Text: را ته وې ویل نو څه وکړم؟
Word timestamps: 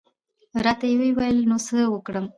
را 0.63 0.73
ته 0.79 0.85
وې 0.99 1.09
ویل 1.17 1.37
نو 1.49 1.57
څه 1.65 1.77
وکړم؟ 1.93 2.25